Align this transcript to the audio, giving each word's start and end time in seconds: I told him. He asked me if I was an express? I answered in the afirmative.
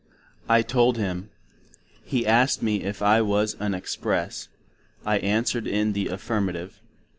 I 0.49 0.63
told 0.63 0.97
him. 0.97 1.29
He 2.03 2.25
asked 2.25 2.63
me 2.63 2.81
if 2.81 3.03
I 3.03 3.21
was 3.21 3.55
an 3.59 3.75
express? 3.75 4.47
I 5.05 5.19
answered 5.19 5.67
in 5.67 5.93
the 5.93 6.07
afirmative. 6.07 6.79